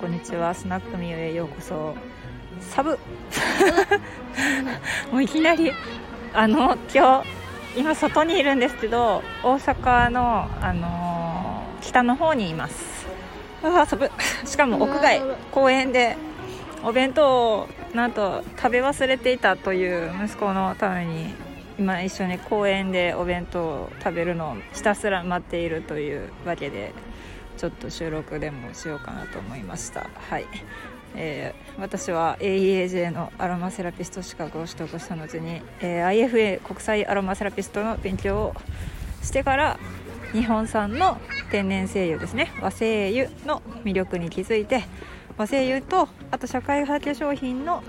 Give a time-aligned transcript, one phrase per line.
[0.00, 0.54] こんにちは。
[0.54, 1.94] スナックミュへようこそ。
[2.58, 2.98] サブ。
[5.12, 5.74] もういきなり
[6.32, 7.28] あの今日
[7.76, 13.06] 今外にいるんですけど大阪の、あのー、北の方にいます。
[13.62, 14.10] あサブ。
[14.46, 16.16] しかも屋外公園で
[16.82, 21.34] お弁当をなんと食べ忘れていたという息子のために
[21.78, 26.94] 今一緒に公園でお弁当を食べるのをひたすら待っているというわけで
[27.60, 30.08] ちょっと収録でもしようかなと思いました。
[30.30, 30.46] はい、
[31.14, 38.54] えー、私は AEAJ のアロマセラピスト資格を取得した後に、えー、IFA 国際アロマセラピストの勉強を
[39.22, 39.78] してから
[40.32, 41.20] 日本産の
[41.50, 42.50] 天然精油ですね。
[42.62, 44.84] 和精油の魅力に気づいて
[45.36, 47.82] 和精油とあと社会派化粧品の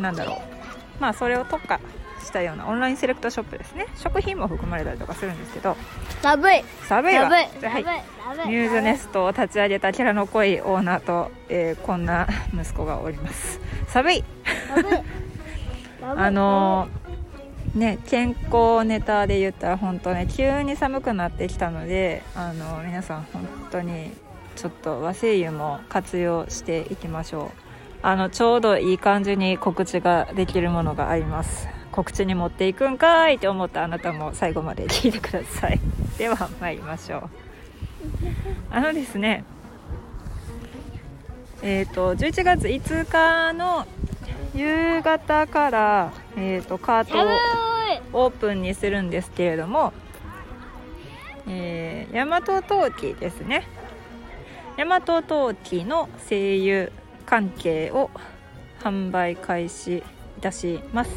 [0.00, 1.00] なんだろう。
[1.00, 1.78] まあそれを特化
[2.24, 3.86] したようなオンラインセレクトショップですね。
[3.96, 5.76] 食品も含まれたりとかするんですけど。
[6.22, 7.84] 寒い寒いわ寒いはい、
[8.24, 13.60] 寒いミューズネストを立ち上げたキャラの濃いオーナーと、えーこんな息子がおります。
[13.88, 14.24] 寒い
[16.02, 24.12] あのーね健康ネタで言ったら本当ね急に寒くなってきたのであの皆さん本当に
[24.54, 27.64] ちょっと和精油も活用していきましょう。
[28.06, 35.78] あのちょうどいい感じに告知ができるものがあります告知に持っていくんかいって思ったあなたも最後まで聞いてください。
[36.18, 37.30] では参りましょう。
[38.72, 39.44] あのですね
[41.62, 43.86] えっ、と11月5日の
[44.56, 49.92] 夕方から、えー、とカートをオープンにするんですけれども、
[51.46, 53.68] えー、大和陶器ですね。
[54.76, 56.90] 大和陶器の精油
[57.24, 58.10] 関係を
[58.82, 61.10] 販売開始いたします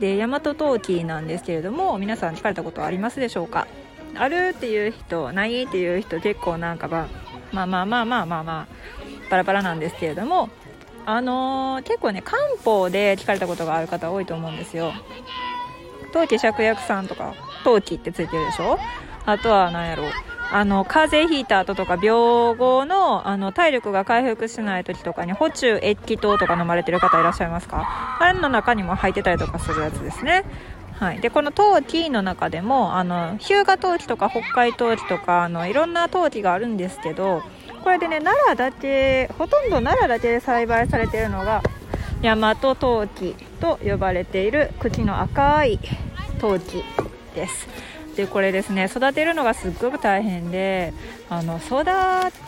[0.00, 3.66] で大和陶器なんですけれども皆さん聞かれたことありますでしょうか？
[4.16, 7.06] あるっていう人ないっていう人結構なんかば
[7.52, 8.66] まあまあまあまあまあまあ
[9.30, 10.48] バラバラなんですけれども
[11.06, 14.92] あのー結構ね漢方で聞かれたことがある方多いと思うんですよ。
[16.12, 18.78] 陶器芍薬さんとか陶器ってついてるでしょ？
[19.26, 20.10] あとは何やろう
[20.52, 28.18] あの風邪ひいた後とか病後のあの体力が回復しない時とかに補中液気糖とか飲まれてる方いらっしゃいますか？
[28.20, 30.44] あれの中にも入ってたりとかするやつですね。
[30.98, 37.42] はい、でこの陶器の中でもあの日向陶器とか北海陶器とかあのいろんな陶器があるんですけど
[37.82, 41.62] これでね奈良だけほとんど奈良だけで栽培されているのが
[42.20, 45.80] 大和陶器と呼ばれている茎の赤い
[46.38, 46.84] 陶器
[47.34, 47.66] です。
[48.16, 50.92] でこれですね育てるのがすっごく大変で
[51.28, 51.84] あの育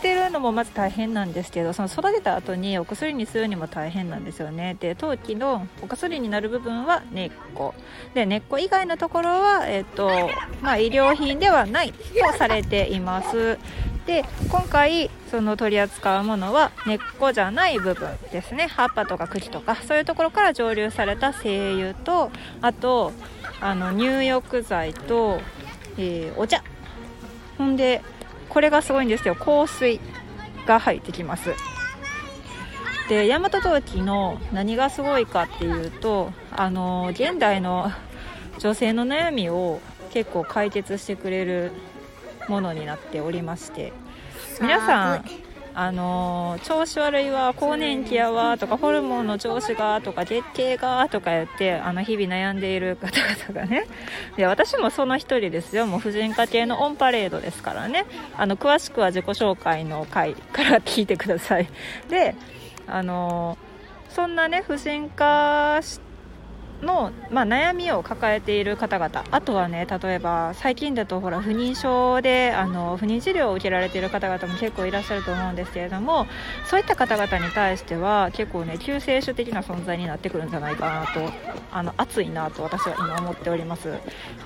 [0.01, 4.75] てるのもまず大変なんですけどその育てた後にお薬にするにも大変なんですよね。
[4.79, 7.73] で陶器のお薬になる部分は根っこ。
[8.13, 10.29] で根っこ以外のところは、えっと
[10.61, 13.57] まあ、医療品ではないとされています。
[14.05, 18.67] で今回その取り扱うものは根っこじゃない部分ですね。
[18.67, 22.29] 葉っぱとか茎とかそういうところから蒸留された精油と
[22.61, 23.13] あと
[23.63, 25.39] あの入浴剤と、
[25.97, 26.61] えーお茶。
[27.57, 28.01] ほんで
[28.49, 29.35] これがすごいんですよ。
[29.35, 30.01] 香水
[30.67, 31.55] が入ってきます。
[33.07, 37.91] で大和陶器の何がすごいかっていうとあの現代の
[38.59, 39.79] 女性の悩みを
[40.11, 41.71] 結構解決してくれる
[42.49, 43.93] ものになっておりまして。
[44.61, 45.25] 皆さん
[45.75, 53.87] あの調子悪いわ更年期やわとかホルモンの調子がとか月経がとか言ってあの日々悩んでいる方々がね。
[54.37, 55.87] で私もその一人ですよ。
[55.87, 58.05] もう婦人科系のオンパレードですからね。
[58.37, 61.67] あの詳しくは自己紹介の回から聞いてください。
[62.09, 62.35] で
[62.85, 63.57] あの
[64.09, 65.79] そんなね婦人科
[66.83, 69.23] の、まあ、悩みを抱えている方々。
[69.31, 76.27] あとはね例えば最近だとほら不妊症であの不妊治療を受けられている方々も結構いらっしゃると思うんですけれども
[76.65, 81.33] そういった方々に対しては結構ね救世主的な存在になってくるんじゃないかなと
[81.71, 83.93] あの熱いなと私は今思っております。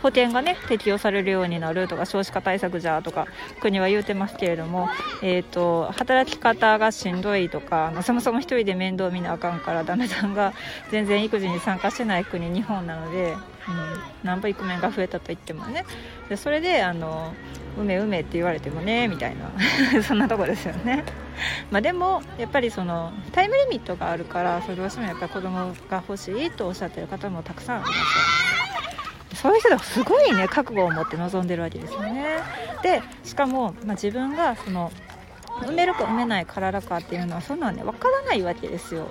[0.02, 3.28] 保険がね適用されるようになるとか少子化対策じゃとか
[3.60, 4.89] 国は言うてますけれども、
[5.22, 10.54] えー、と働き方がしんどいとかあのそもそも一人で面倒見なあかんから旦那さんが
[10.92, 15.85] 全然育児に参加してない国日本なので、うん、なんぼイクメンが増えたと言ってもね。
[16.29, 17.33] でそれであの
[17.77, 19.51] 「うめうめ」って言われてもねみたいな。
[20.03, 21.03] そんなとこですよね。
[21.71, 32.39] まあ、でもやっぱりそのタイムリミットがあるからそれどうしてもやっぱり子供が欲しいとおっしゃってる方もたくさんいらっしゃいますそういう人はすごいね覚悟を持って臨んでるわけですよね。
[32.81, 34.91] でしかも、まあ、自分がその
[35.62, 39.09] 産めるか産めない体かっていうのはそんなのね分からないわけですよ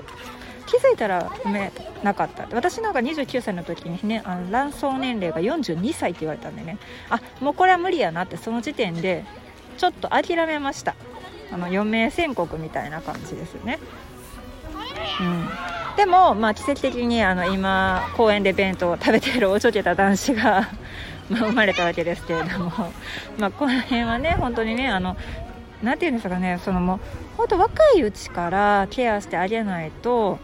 [0.66, 1.72] 気づいたら産め
[2.02, 2.46] なかった。
[2.52, 6.78] 私なんか29歳の時にねあの卵巣年齢が42歳って言われたんでね。
[7.10, 9.24] あもうこれは無理やなってその時点で
[9.78, 10.94] ちょっと諦めました。
[11.52, 13.78] あの余命宣告みたいな感じですよね。
[15.20, 15.48] うん、
[15.96, 20.68] でも、まあ、奇跡的にあの今公園で弁当を食べてるおちょけた男子が
[21.28, 22.72] ま生まれたわけですけれども、
[23.38, 25.16] まあ、この辺はね本当にねあの
[25.82, 27.00] なていうんですかねそのもう
[27.36, 30.38] 本当若いうちからケアしてあげないと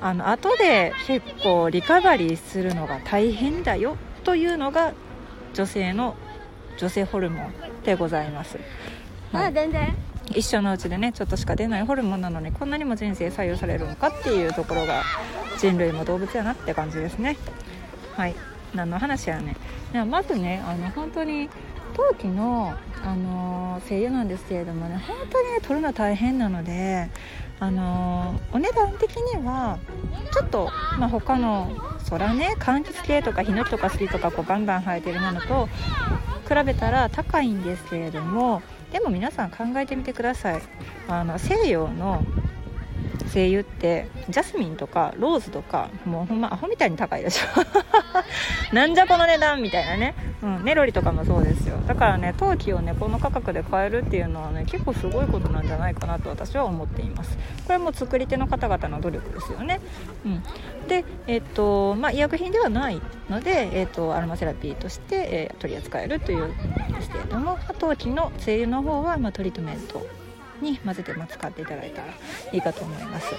[0.00, 4.92] あの後で結構リカバリーするのが大変だよというのが
[5.54, 6.16] 女性の
[6.76, 7.52] 女性ホルモン
[7.84, 8.58] でございます。
[9.32, 9.94] はい、全然。
[10.30, 15.02] 一生のうちでねちょっとしか出ないホルモンなのにこんなにも人生左右されるのかっていうところが
[15.58, 17.36] 人類も動物やなって感じですね。
[18.16, 18.34] はい
[18.74, 19.56] 何の話やね
[20.08, 21.48] まずねあの本当に
[21.94, 22.74] 陶器の、
[23.04, 27.10] あのー、声優なんですけれどもね本当にね取るの大変なので、
[27.60, 29.78] あのー、お値段的には
[30.32, 35.66] ちょっと、まあ、他のそらね柑橘系とかヒノキとか杉とかこうバンバン生えてるものと
[36.48, 40.62] 比べたら高いんですけれどもでも皆さん考えてみてください。
[41.08, 42.22] あの西洋の
[43.32, 47.46] 精油ってジャスミンとかローズとかもうほんまアホみたいに高いでしょ。
[48.74, 51.78] なんじゃこの値段みたいなね、うん、ネロリとかもそうですよ。
[51.86, 57.38] だからね陶器をねこの価格で買えるっていうのはね結構すごいことなんじゃないかなと私は思っています。
[57.66, 59.80] これも作り手の方々の努力ですよね、
[60.26, 60.42] うん、
[60.88, 63.00] でえっ、とまあ医薬品ではない
[63.30, 70.06] ので、えっ、とアロマセラピーとして、えー、取り扱えるというんですけれども陶器の精油の方は、まあ、トリートメント
[70.62, 72.08] に混ぜて使っていただいたら
[72.52, 73.34] いいかと思います。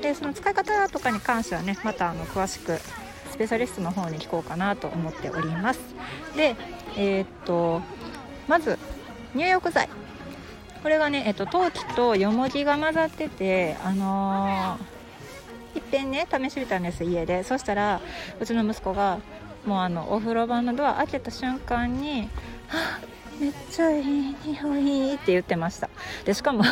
[0.00, 2.78] でその使い方とかに関してはねまたあの詳しく
[3.30, 5.80] スペシャリストの方に聞こうかなと思っております。
[6.36, 6.56] で
[6.96, 7.82] えー、っと
[8.46, 8.78] まず
[9.34, 9.88] 入浴剤。
[10.82, 17.42] これがね、えっと、陶器とよもぎが混ざっててあのー、いっぺんね試してみたんです家で。
[17.42, 18.00] そしたら
[18.40, 19.18] うちの息子が
[19.66, 22.28] もうあのお風呂場のドア開けた瞬間に
[22.68, 25.88] 「はっめっちゃいい匂いって言ってました。
[26.24, 26.64] でしかも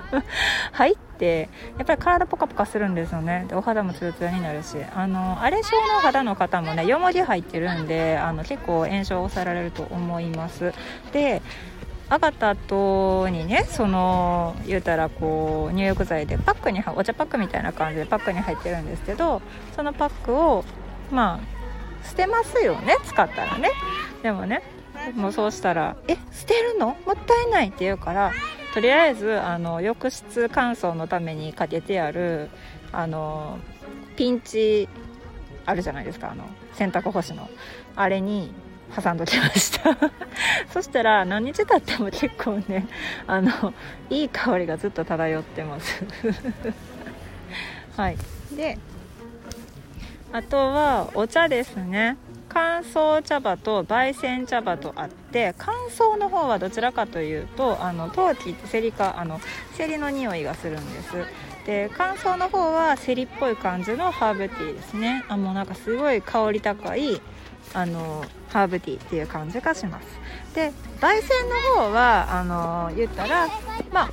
[0.72, 1.48] 入って
[1.78, 3.46] やっぱり体ポカポカするんですよね。
[3.48, 4.76] でお肌もツルツルになるし。
[4.94, 10.72] あの荒れ症の肌の方もねよもぎ入ってるんであの結構炎症を抑えられると思います。
[11.12, 11.42] で
[12.10, 19.40] 上がった後にねその言うたらこう入浴剤でパックにお茶パックみたいな感じでパックに入ってるんですけど
[19.76, 20.64] そのパックを
[21.12, 23.70] まあ捨てますよね使ったらね。
[24.24, 24.62] でもね
[25.14, 26.96] もうそうしたら「え捨てるの？
[27.06, 28.32] もったいない」って言うから
[28.74, 32.48] とりあえずあの浴室乾燥のためにかけてある
[32.92, 33.58] あの
[34.16, 34.88] ピンチ
[35.66, 36.44] あるじゃないですかあの
[36.74, 37.48] 洗濯干しの。
[37.96, 38.52] あれに
[38.94, 39.96] 挟んどきました。
[40.72, 42.86] そしたら何日経っても結構ね
[43.26, 43.72] あの
[44.08, 46.04] いい香りがずっと漂ってます。
[47.96, 48.16] はい。
[48.56, 48.78] で
[50.32, 52.16] あとはお茶ですね。
[52.52, 59.40] 乾燥茶葉と焙煎茶葉とあって乾燥の方はどちらかというとあの陶器ってセリかあの
[59.74, 61.12] セリの匂いがするんです。
[61.66, 65.24] で乾燥の方はセリっぽい感じのハーブティーですね。
[65.28, 67.20] あもうなんかすごい香り高い
[67.72, 70.06] あのハーブティーっていう感じがします。
[70.54, 73.48] で焙煎の方はあの言ったら
[73.92, 74.10] まあ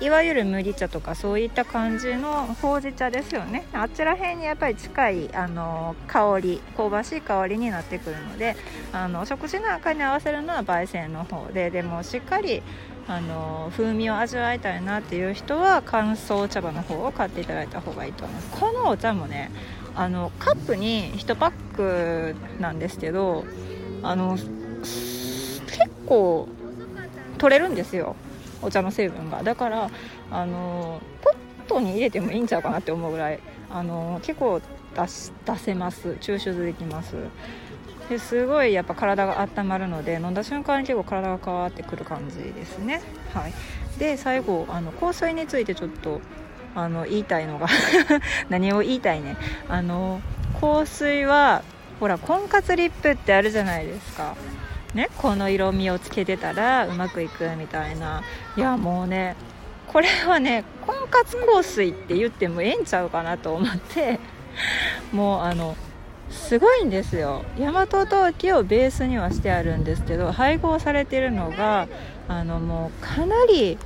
[0.00, 3.66] いわゆる麦茶とかそういった感じのほうじ茶ですよね。
[3.72, 8.56] あちら辺にやっぱり近いあの香り香ばしい香りになってくるので
[8.92, 12.62] あの食事なんかに合わせるのは焙煎の方ででもしっかり
[13.08, 18.60] あの風味を味わいたいなっていう人は乾燥茶葉の方を買っていただいた方がいいと思います。
[18.60, 19.50] このお茶もね
[19.96, 23.44] あのカップに1パックなんですけど
[24.04, 26.46] あの結構
[27.38, 28.14] 取れるんですよ。
[28.62, 29.42] お茶の成分が。
[29.42, 29.90] だから
[30.30, 34.60] あのポットに入れてもいいんちゃうかなって思うぐらいあの結構
[34.94, 36.16] 出し出せます。
[36.20, 37.14] 抽出できます。
[38.08, 43.02] ですごいやっぱ体が温まるので飲んだ瞬間に結構体が変わってくる感じですね。
[43.34, 43.52] はい。
[43.98, 46.20] で最後あの香水についてちょっと
[46.74, 47.66] あの言いたいのが
[48.48, 49.36] 何を言いたいね
[49.68, 50.20] あの
[50.60, 51.62] 香水は
[52.00, 54.36] ほら婚活リップってあるじゃないですか。
[54.98, 58.24] ね、この色味をつけてたらうまくいくみたいな。
[58.56, 59.36] いやもうね
[59.86, 64.18] これはね婚活香水って言ってもええんちゃうかなと思って。
[65.12, 65.76] もうあの
[66.30, 67.44] すごいんですよ。
[67.56, 71.86] 大和陶器をベースにはしてあるんですけど配合されてるのが
[72.26, 73.78] あのもうかなり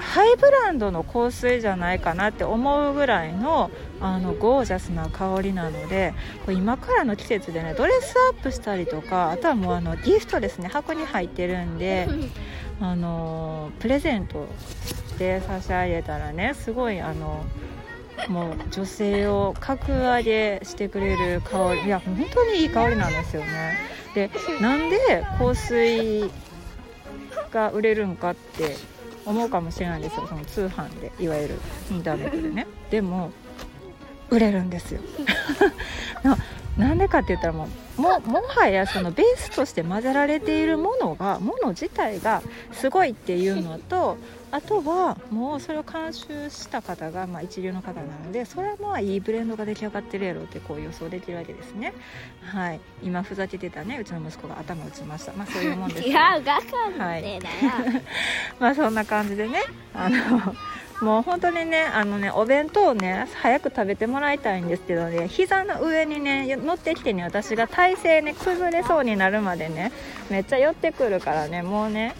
[0.00, 6.14] ハイブランドの香水じゃないかなって思うぐらいのあのゴージャスな香りなので
[6.44, 12.08] これ今からの季節でねドレスアップしたりとかあとはもうあのギフトですね箱に入ってるんで
[12.80, 14.46] あのプレゼント
[14.86, 17.44] して差し上げたらねすごいあの
[18.28, 23.78] もう女性を格上げしてくれる香りいや本当にいい香りなんですよね。
[24.14, 24.30] で
[24.60, 26.30] なんで香水
[27.52, 28.76] が売れるんかって
[29.26, 30.26] 思うかもしれないですよ。
[30.28, 31.60] その通販でいわゆる
[31.90, 32.66] インターネットでね。
[32.90, 33.30] でも
[34.30, 35.00] 売れるんですよ。
[36.76, 37.68] なんでかって言ったらもう
[38.00, 42.42] ももはやそのベースとして混ぜられているものがもの自体が
[42.72, 44.16] すごいっていうのと
[44.52, 51.92] あとはもうそれを監修した方がまあ一流の方なのでそれはまあいいブレンドが出来上がってるやろうってこう予想できるわけですね。
[52.42, 52.80] はい。
[53.02, 55.32] 今ふざけてたねうちの息子が頭打ちました。
[55.34, 58.02] まあそういうもんです違うがかんでだよ、
[58.58, 59.62] まあそんな感じでね。
[59.94, 60.54] あの
[61.00, 69.92] もう本当にねあのねお弁当をね早く食べてもらいたいんですけどね膝の上にね乗ってきてね私が体勢ね崩れそうになるまでね
[70.28, 72.14] めっちゃ寄ってくるからねもうね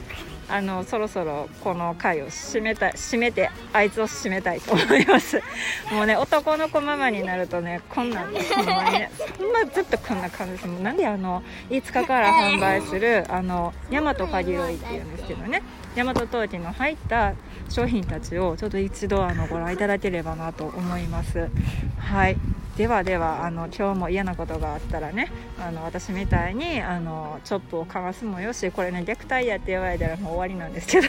[0.50, 5.40] あのそろそろこの回を締めた締めてあいつを締めたいと思います。
[5.92, 10.66] もうね男の子ママになるとねこんなんですほんねほんまずっとこんな感じです。
[10.66, 15.62] もうなんであの5日から販売するあの大和かぎろいっていうんですけどね。
[15.94, 17.37] 大和陶器の入った
[17.68, 21.52] 商品たちをちょっと一度あのご覧いただければなと思います。
[21.97, 22.40] はい。
[22.80, 31.08] ではではあの今日も嫌なことがあったらねあの私みたいにあのチョップをかわすもよしこれね虐待やって言われたらもう終わりなんですけど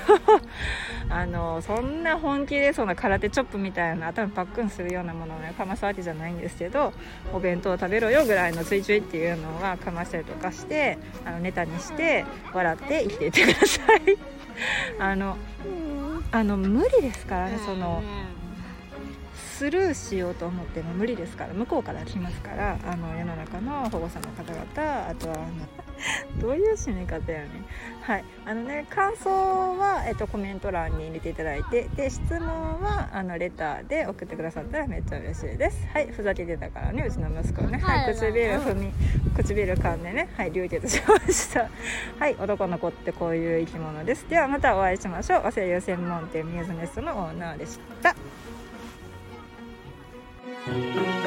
[1.08, 6.92] あのそんな本気でそんな空手チョップみたいな頭パックンするようなものをねかますわけじゃないんですけど
[7.32, 14.18] お弁当を食べろよぐらいのついついっていうのはかましたりとかしてあのネタにして笑って生きていってください。
[15.00, 15.38] あの
[16.34, 18.04] あの無理ですからねその
[19.62, 24.64] スルーしようと思っても無理ですから向こうから来ますからあの世の中の保護者の方々
[25.08, 25.68] あとはあの
[26.42, 27.50] どういう締め方やね
[28.02, 28.26] はい。
[28.44, 29.30] あのね感想
[29.78, 35.88] は、えっと、コメント欄に入れていただいてで質問はあのレターで送ってくださったらめっちゃ嬉しいです。
[35.94, 36.08] はい。
[36.08, 38.92] ふざけてたからねうちの息子ね、はい、唇踏み
[39.36, 40.28] 唇噛んでね。
[40.38, 40.52] はい。
[40.52, 41.70] 流血しました。
[42.18, 42.36] はい。
[42.40, 44.28] 男の子ってこういう生き物です。
[44.28, 45.42] ではまたお会いしましょう。
[45.44, 48.16] 和製油専門店ミューズネストのオーナーでした
[50.66, 51.21] Thank you.